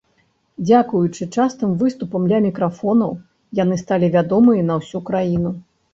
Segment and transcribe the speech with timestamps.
[0.67, 3.11] Дзякуючы частым выступам ля мікрафонаў,
[3.63, 5.55] яны сталі вядомымі на ўсю краіну.